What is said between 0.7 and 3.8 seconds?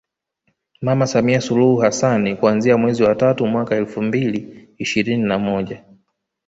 Mama Samia Suluhu Hassani kuanzia mwezi wa tatu mwaka